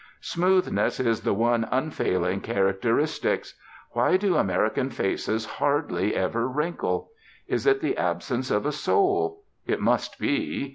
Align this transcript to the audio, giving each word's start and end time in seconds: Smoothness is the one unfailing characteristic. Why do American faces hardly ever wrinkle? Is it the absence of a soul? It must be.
Smoothness 0.19 0.99
is 0.99 1.21
the 1.21 1.33
one 1.35 1.67
unfailing 1.69 2.41
characteristic. 2.41 3.45
Why 3.91 4.17
do 4.17 4.35
American 4.35 4.89
faces 4.89 5.45
hardly 5.45 6.15
ever 6.15 6.47
wrinkle? 6.47 7.11
Is 7.47 7.67
it 7.67 7.81
the 7.81 7.95
absence 7.97 8.49
of 8.49 8.65
a 8.65 8.71
soul? 8.71 9.43
It 9.67 9.79
must 9.79 10.17
be. 10.17 10.69